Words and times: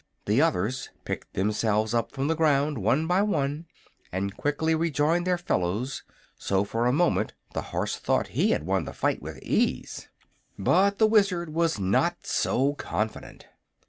The 0.25 0.41
others 0.41 0.89
picked 1.05 1.35
themselves 1.35 1.93
up 1.93 2.11
from 2.11 2.25
the 2.27 2.33
ground 2.35 2.79
one 2.79 3.05
by 3.05 3.21
one 3.21 3.67
and 4.11 4.35
quickly 4.35 4.73
rejoined 4.73 5.27
their 5.27 5.37
fellows, 5.37 6.01
so 6.39 6.63
for 6.63 6.87
a 6.87 6.91
moment 6.91 7.35
the 7.53 7.61
horse 7.69 7.97
thought 7.97 8.29
he 8.29 8.49
had 8.49 8.65
won 8.65 8.85
the 8.85 8.93
fight 8.93 9.21
with 9.21 9.37
ease. 9.43 10.09
But 10.57 10.97
the 10.97 11.05
Wizard 11.05 11.53
was 11.53 11.77
not 11.79 12.25
so 12.25 12.73
confident. 12.73 13.45